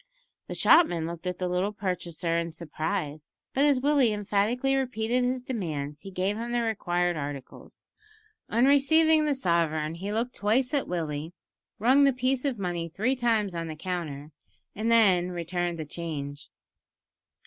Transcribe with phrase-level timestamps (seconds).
[0.47, 5.43] The shopman looked at the little purchaser in surprise, but as Willie emphatically repeated his
[5.43, 7.91] demands he gave him the required articles.
[8.49, 11.33] On receiving the sovereign he looked twice at Willie,
[11.77, 14.31] rung the piece of money three times on the counter,
[14.73, 16.49] and then returned the change.